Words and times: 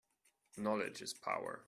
Knowledge 0.57 1.01
is 1.03 1.13
power. 1.13 1.59